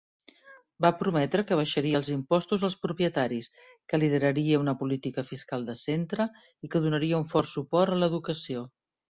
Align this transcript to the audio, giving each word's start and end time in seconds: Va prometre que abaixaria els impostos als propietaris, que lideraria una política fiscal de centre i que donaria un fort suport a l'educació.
Va 0.85 0.89
prometre 1.01 1.43
que 1.49 1.53
abaixaria 1.57 1.99
els 1.99 2.09
impostos 2.13 2.65
als 2.69 2.77
propietaris, 2.87 3.49
que 3.93 4.01
lideraria 4.05 4.63
una 4.63 4.75
política 4.81 5.27
fiscal 5.31 5.69
de 5.71 5.77
centre 5.85 6.29
i 6.67 6.71
que 6.73 6.83
donaria 6.89 7.21
un 7.23 7.29
fort 7.35 7.53
suport 7.55 7.99
a 7.99 8.03
l'educació. 8.03 8.69